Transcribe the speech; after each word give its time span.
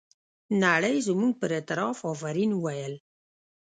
نړۍ 0.63 0.97
زموږ 1.07 1.31
پر 1.39 1.51
اعتراف 1.57 1.97
افرین 2.13 2.51
وویل. 2.55 2.93